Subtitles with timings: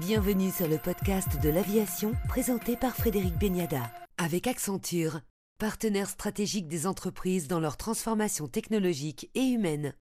[0.00, 3.90] Bienvenue sur le podcast de l'aviation présenté par Frédéric Beniada.
[4.18, 5.20] Avec Accenture,
[5.58, 9.94] partenaire stratégique des entreprises dans leur transformation technologique et humaine.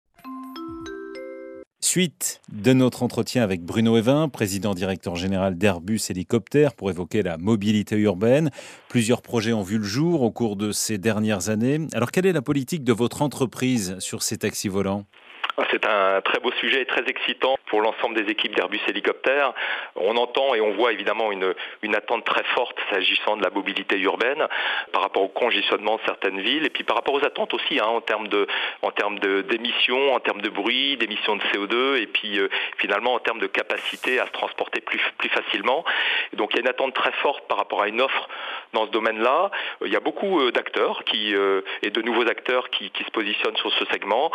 [1.79, 7.37] Suite de notre entretien avec Bruno Evin, président directeur général d'Airbus Hélicoptère, pour évoquer la
[7.37, 8.49] mobilité urbaine.
[8.89, 11.87] Plusieurs projets ont vu le jour au cours de ces dernières années.
[11.93, 15.05] Alors, quelle est la politique de votre entreprise sur ces taxis volants?
[15.71, 19.53] C'est un très beau sujet et très excitant pour l'ensemble des équipes d'Airbus Hélicoptère.
[19.95, 23.97] On entend et on voit évidemment une, une attente très forte s'agissant de la mobilité
[23.99, 24.47] urbaine
[24.91, 27.85] par rapport au congestionnement de certaines villes et puis par rapport aux attentes aussi hein,
[27.85, 28.47] en termes de
[28.81, 33.19] en termes d'émissions, en termes de bruit, d'émissions de CO2 et puis euh, finalement en
[33.19, 35.85] termes de capacité à se transporter plus plus facilement.
[36.33, 38.27] donc il y a une attente très forte par rapport à une offre
[38.73, 39.51] dans ce domaine-là.
[39.85, 43.11] Il y a beaucoup euh, d'acteurs qui euh, et de nouveaux acteurs qui, qui se
[43.11, 44.31] positionnent sur ce segment.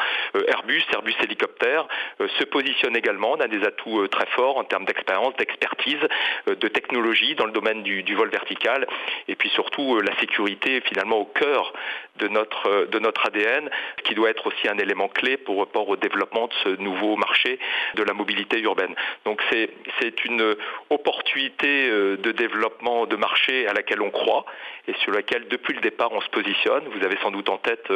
[0.48, 1.87] Airbus, Airbus hélicoptère
[2.20, 3.32] euh, se positionne également.
[3.32, 6.01] On a des atouts euh, très forts en termes d'expérience, d'expertise,
[6.48, 8.87] euh, de technologie dans le domaine du, vol vertical
[9.29, 11.73] et puis surtout la sécurité finalement au cœur
[12.16, 13.70] de notre, de notre ADN
[14.04, 17.59] qui doit être aussi un élément clé pour rapport au développement de ce nouveau marché
[17.95, 18.95] de la mobilité urbaine.
[19.24, 19.70] Donc c'est,
[20.01, 20.57] c'est une
[20.90, 24.45] opportunité de développement de marché à laquelle on croit
[24.88, 26.82] et sur laquelle depuis le départ on se positionne.
[26.88, 27.90] Vous avez sans doute en tête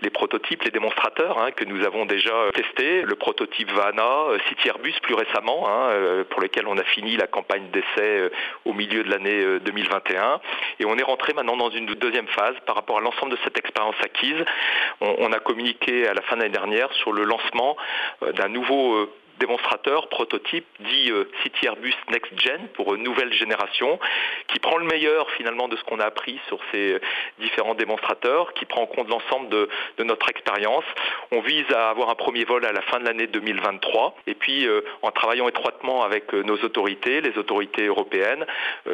[0.00, 2.32] les prototypes, les démonstrateurs hein, que nous avons déjà
[3.04, 7.16] le prototype Vana, euh, City Airbus plus récemment, hein, euh, pour lequel on a fini
[7.16, 8.30] la campagne d'essai euh,
[8.64, 10.40] au milieu de l'année 2021.
[10.80, 13.58] Et on est rentré maintenant dans une deuxième phase par rapport à l'ensemble de cette
[13.58, 14.44] expérience acquise.
[15.00, 17.76] On, on, a communiqué à la fin de l'année dernière sur le lancement
[18.34, 23.98] d'un nouveau démonstrateur, prototype, dit euh, City Airbus Next Gen pour une nouvelle génération,
[24.48, 27.00] qui prend le meilleur finalement de ce qu'on a appris sur ces euh,
[27.38, 29.68] différents démonstrateurs, qui prend en compte l'ensemble de,
[30.04, 30.84] notre expérience.
[31.32, 34.66] On vise à avoir un premier vol à la fin de l'année 2023, et puis
[34.66, 38.46] euh, en travaillant étroitement avec nos autorités, les autorités européennes,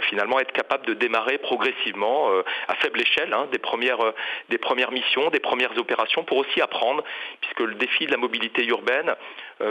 [0.03, 2.31] finalement être capable de démarrer progressivement
[2.69, 4.13] à faible échelle hein, des premières
[4.49, 7.05] des premières missions, des premières opérations pour aussi apprendre,
[7.41, 9.15] puisque le défi de la mobilité urbaine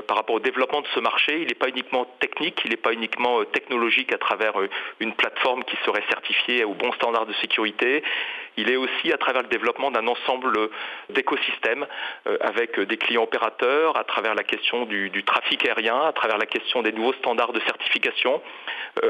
[0.07, 2.93] par rapport au développement de ce marché, il n'est pas uniquement technique, il n'est pas
[2.93, 7.33] uniquement euh, technologique à travers euh, une plateforme qui serait certifiée aux bons standards de
[7.33, 8.03] sécurité.
[8.57, 10.69] Il est aussi à travers le développement d'un ensemble
[11.09, 11.85] d'écosystèmes
[12.27, 16.45] euh, avec des clients opérateurs, à travers la question du, trafic aérien, à travers la
[16.45, 18.41] question des nouveaux standards de certification,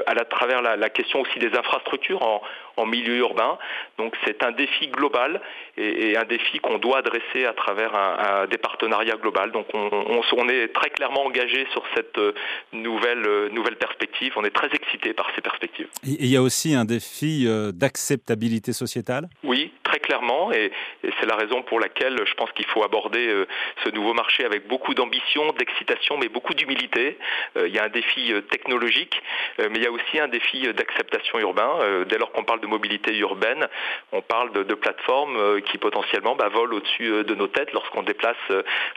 [0.05, 2.41] à travers la, question aussi des infrastructures
[2.85, 3.57] milieu urbain.
[3.97, 5.41] Donc c'est un défi global
[5.77, 9.33] et, un défi qu'on doit adresser à travers un, des partenariats globaux.
[9.51, 12.33] Donc on, on est très clairement engagé sur cette euh,
[12.71, 14.33] nouvelle, euh, nouvelle perspective.
[14.35, 15.87] On est très excité par ces perspectives.
[16.05, 19.29] Et il y a aussi un défi euh, d'acceptabilité sociétale?
[19.43, 19.71] Oui,
[20.03, 20.51] clairement.
[20.51, 20.71] Et,
[21.19, 23.45] c'est la raison pour laquelle je pense qu'il faut aborder
[23.83, 27.17] ce nouveau marché avec beaucoup d'ambition, d'excitation, mais beaucoup d'humilité.
[27.55, 29.21] il y a un défi technologique,
[29.57, 31.79] mais il y a aussi un défi d'acceptation urbain.
[32.07, 33.67] dès lors qu'on parle de mobilité urbaine,
[34.11, 38.37] on parle de, plateformes qui potentiellement bah, volent au-dessus de nos têtes lorsqu'on déplace,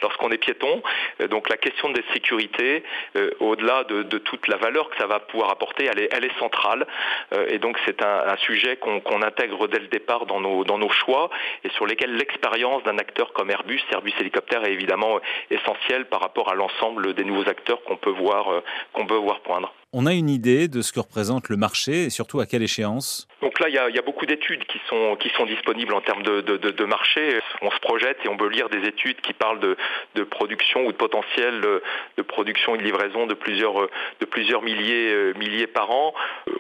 [0.02, 0.82] lorsqu'on est piéton.
[1.28, 2.82] donc la question des sécurités
[3.16, 6.86] euh, au-delà de, toute la valeur que ça va pouvoir apporter, elle est, centrale.
[7.32, 10.90] Euh, et donc c'est un, sujet qu'on intègre dès le départ dans nos, dans nos
[10.96, 11.30] choix
[11.64, 15.20] et sur lesquels l'expérience d'un acteur comme Airbus, Airbus Hélicoptère est évidemment
[15.50, 18.60] essentielle par rapport à l'ensemble des nouveaux acteurs qu'on peut voir, euh,
[18.92, 19.72] qu'on peut voir poindre.
[19.98, 23.26] On a une idée de ce que représente le marché et surtout à quelle échéance
[23.40, 27.40] Donc là, il y, a, beaucoup d'études qui sont, disponibles en termes de, marché.
[27.62, 30.96] On se projette et on peut lire des études qui parlent de, production ou de
[30.98, 36.12] potentiel de production et de livraison de plusieurs, euh, milliers par an.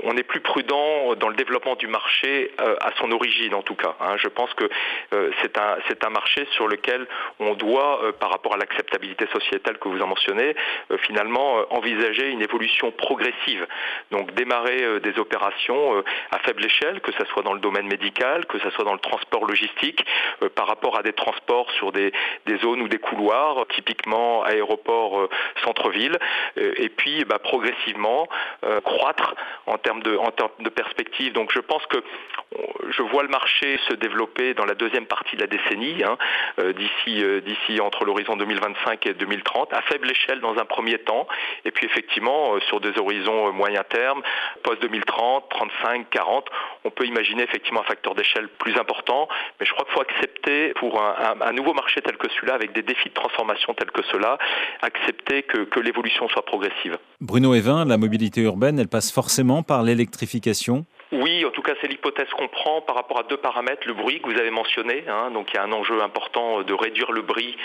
[0.04, 3.74] On est plus prudent dans le développement du marché euh, à son origine, en tout
[3.74, 3.96] cas.
[4.00, 4.16] Hein.
[4.16, 4.64] Je pense que
[5.12, 7.06] euh, c'est un, c'est un marché sur lequel
[7.38, 10.56] on doit, par rapport à l'acceptabilité sociétale que vous en mentionnez,
[11.02, 13.25] finalement envisager une évolution progressive
[14.10, 17.86] donc démarrer euh, des opérations euh, à faible échelle, que ce soit dans le domaine
[17.86, 20.04] médical, que ce soit dans le transport logistique,
[20.42, 22.12] euh, par rapport à des transports sur des,
[22.60, 25.28] zones ou des couloirs, typiquement aéroport,
[25.62, 26.18] centre-ville,
[26.56, 28.26] et puis bah, progressivement
[28.84, 29.34] croître
[29.66, 30.30] en termes de, en
[30.60, 31.34] de perspective.
[31.34, 31.98] Donc je pense que
[32.88, 36.16] je vois le marché se développer dans la deuxième partie de la décennie, hein,
[36.72, 41.26] d'ici, d'ici entre l'horizon 2025 et 2030, à faible échelle dans un premier temps,
[41.66, 44.22] et puis effectivement sur des horizons horizon euh, moyen terme,
[44.62, 46.44] post-2030, 35, 40,
[46.84, 49.28] on peut imaginer effectivement un facteur d'échelle plus important,
[49.58, 52.82] mais je crois qu'il faut accepter pour un, nouveau marché tel que celui-là, avec des
[52.82, 54.38] défis de transformation tels que cela,
[54.82, 56.98] accepter que, que l'évolution soit progressive.
[57.20, 60.84] Bruno Evin, la mobilité urbaine, elle passe forcément par l'électrification?
[61.72, 63.86] Cas, c'est l'hypothèse qu'on prend par rapport à deux paramètres.
[63.86, 66.74] Le bruit que vous avez mentionné, hein, donc il y a un enjeu important de
[66.74, 67.56] réduire le bruit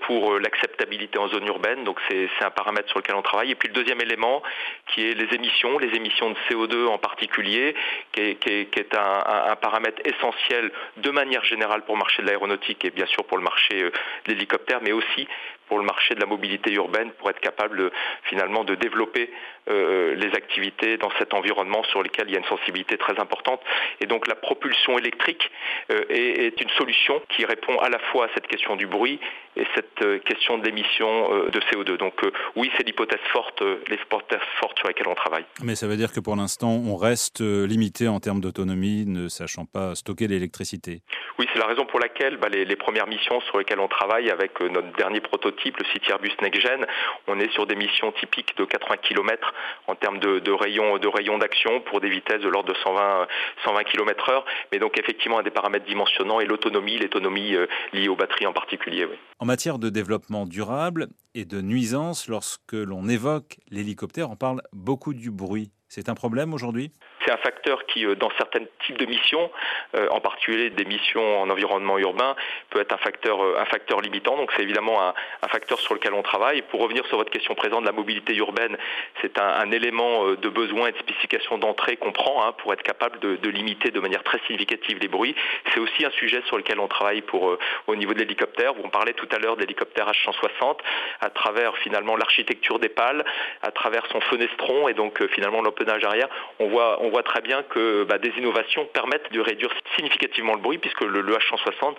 [0.00, 3.50] pour l'acceptabilité en zone urbaine, donc c'est un paramètre sur lequel on travaille.
[3.50, 4.42] Et puis le deuxième élément,
[4.88, 7.74] qui est les émissions, les émissions de CO2 en particulier,
[8.12, 13.06] qui est, un, paramètre essentiel de manière générale pour le marché de l'aéronautique et bien
[13.06, 13.92] sûr pour le marché de
[14.26, 15.26] l'hélicoptère, mais aussi
[15.68, 17.90] pour le marché de la mobilité urbaine pour être capable
[18.24, 19.30] finalement de développer
[19.68, 23.60] euh, les activités dans cet environnement sur lequel il y a une sensibilité très importante.
[24.00, 25.50] Et donc la propulsion électrique
[25.90, 29.18] euh, est, est, une solution qui répond à la fois à cette question du bruit
[29.56, 31.96] et cette euh, question de l'émission euh, de CO2.
[31.96, 35.44] Donc euh, oui, c'est l'hypothèse forte, l'hypothèse forte sur laquelle on travaille.
[35.62, 39.64] Mais ça veut dire que pour l'instant, on reste limité en termes d'autonomie, ne sachant
[39.64, 41.00] pas stocker l'électricité.
[41.38, 44.30] Oui, c'est la raison pour laquelle bah, les, les, premières missions sur lesquelles on travaille
[44.30, 46.86] avec notre dernier prototype, le City Airbus NextGen,
[47.26, 49.52] on est sur des missions typiques de 80 km
[49.86, 53.26] en termes de, rayons de rayons d'action pour des vitesses de l'ordre de 120
[53.64, 54.44] 120 km heure.
[54.72, 58.52] Mais donc effectivement, un des paramètres dimensionnants est l'autonomie, l'autonomie euh, liée aux batteries en
[58.52, 59.06] particulier.
[59.38, 65.14] En matière de développement durable et de nuisance, lorsque l'on évoque l'hélicoptère, on parle beaucoup
[65.14, 65.70] du bruit.
[65.96, 66.90] C'est un problème aujourd'hui?
[67.24, 69.50] C'est un facteur qui, euh, dans certains types de missions,
[69.94, 72.36] euh, en particulier des missions en environnement urbain,
[72.68, 74.36] peut être un facteur, euh, un facteur limitant.
[74.36, 75.14] Donc c'est évidemment un,
[75.48, 76.60] facteur sur lequel on travaille.
[76.60, 78.76] Pour revenir sur votre question présente de la mobilité urbaine,
[79.22, 83.18] c'est un, élément de besoin et de spécification d'entrée qu'on prend hein, pour être capable
[83.20, 85.34] de, limiter de manière très significative les bruits.
[85.72, 87.56] C'est aussi un sujet sur lequel on travaille pour,
[87.86, 88.74] au niveau de l'hélicoptère.
[88.84, 90.78] On parlait tout à l'heure de l'hélicoptère H160
[91.20, 93.24] à travers finalement l'architecture des pales,
[93.62, 96.28] à travers son fenestron et donc finalement arrière.
[96.58, 100.60] On voit, on voit très bien que bah, des innovations permettent de réduire significativement le
[100.60, 101.94] bruit, puisque le, le, H160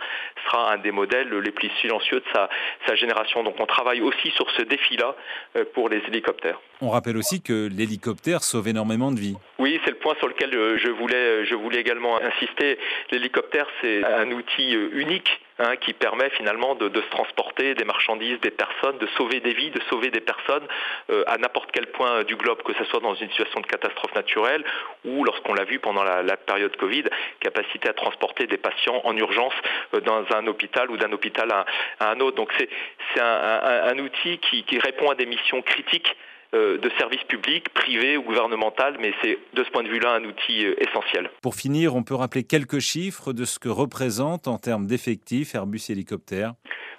[0.45, 2.49] sera un des modèles les plus silencieux de sa,
[2.87, 3.43] sa génération.
[3.43, 5.15] Donc on travaille aussi sur ce défi-là
[5.55, 6.59] euh, pour les hélicoptères.
[6.81, 9.35] On rappelle aussi que l'hélicoptère sauve énormément de vies.
[9.59, 12.77] Oui, c'est le point sur lequel euh, je voulais, je voulais également insister.
[13.11, 18.39] L'hélicoptère, c'est un outil euh, unique Hein, qui permet finalement de, se transporter des marchandises,
[18.41, 20.67] des personnes, de sauver des vies, de sauver des personnes
[21.09, 24.13] euh, à n'importe quel point du globe, que ce soit dans une situation de catastrophe
[24.13, 24.63] naturelle
[25.03, 27.05] ou lorsqu'on l'a vu pendant la, période Covid,
[27.39, 29.53] capacité à transporter des patients en urgence
[29.95, 31.65] euh, dans un hôpital ou d'un hôpital à,
[32.11, 32.37] un autre.
[32.37, 38.17] Donc c'est un, outil qui, répond à des missions critiques euh, de services publics, privés
[38.17, 41.29] ou gouvernemental, mais c'est de ce point de vue-là un outil euh, essentiel.
[41.41, 45.81] Pour finir, on peut rappeler quelques chiffres de ce que représente en termes d'effectifs Airbus
[45.89, 46.53] Hélicoptère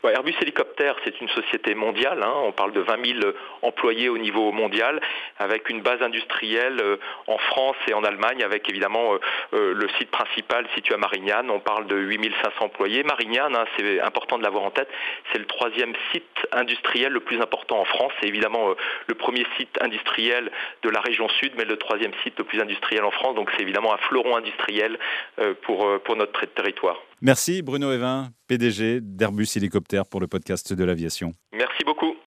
[0.05, 2.23] Ouais, Airbus Hélicoptère, c'est une société mondiale.
[2.23, 2.33] Hein.
[2.45, 5.01] On parle de 20 000 employés au niveau mondial,
[5.41, 6.97] avec une base industrielle euh,
[7.27, 9.19] en France et en Allemagne, avec évidemment euh,
[9.55, 11.51] euh, le site principal situé à Marignane.
[11.51, 13.03] On parle de 8 500 employés.
[13.03, 14.89] Marignane, hein, c'est important de l'avoir en tête,
[15.33, 18.13] c'est le troisième site industriel le plus important en France.
[18.21, 18.75] C'est évidemment
[19.09, 20.51] le premier site industriel
[20.83, 23.35] de la région sud, mais le troisième site le plus industriel en France.
[23.35, 24.99] Donc c'est évidemment un fleuron industriel
[25.63, 26.97] pour, pour notre territoire.
[27.21, 31.33] Merci Bruno Evin, PDG d'Airbus Hélicoptère pour le podcast de l'aviation.
[31.53, 32.15] Merci beaucoup.